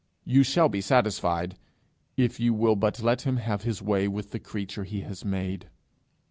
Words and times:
You 0.25 0.41
shall 0.41 0.67
be 0.67 0.81
satisfied, 0.81 1.59
if 2.17 2.39
you 2.39 2.55
will 2.55 2.75
but 2.75 3.03
let 3.03 3.21
him 3.21 3.37
have 3.37 3.61
his 3.61 3.83
way 3.83 4.07
with 4.07 4.31
the 4.31 4.39
creature 4.39 4.83
he 4.83 5.01
has 5.01 5.23
made. 5.23 5.69